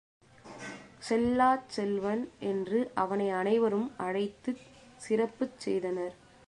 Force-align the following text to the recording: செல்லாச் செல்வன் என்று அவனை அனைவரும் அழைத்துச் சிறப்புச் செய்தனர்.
செல்லாச் 0.99 1.69
செல்வன் 1.69 2.23
என்று 2.39 2.91
அவனை 2.95 3.29
அனைவரும் 3.29 3.91
அழைத்துச் 3.97 4.63
சிறப்புச் 5.07 5.59
செய்தனர். 5.59 6.15